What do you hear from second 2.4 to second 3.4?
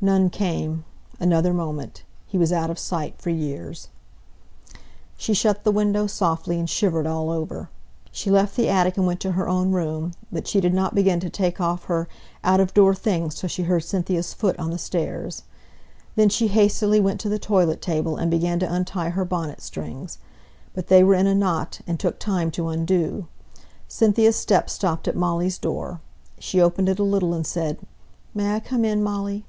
out of sight for